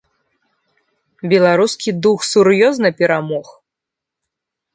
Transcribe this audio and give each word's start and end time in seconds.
Беларускі 1.33 1.89
дух 2.07 2.19
сур'ёзна 2.31 2.87
перамог! 3.03 3.45